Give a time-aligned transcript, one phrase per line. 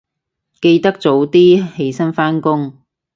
[0.59, 2.73] 記得早啲起身返工